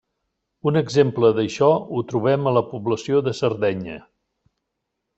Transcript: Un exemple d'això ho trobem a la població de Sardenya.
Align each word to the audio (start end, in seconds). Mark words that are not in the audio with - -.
Un 0.71 0.79
exemple 0.79 1.29
d'això 1.41 1.69
ho 1.97 2.03
trobem 2.13 2.51
a 2.53 2.57
la 2.59 2.65
població 2.73 3.23
de 3.29 3.37
Sardenya. 3.43 4.03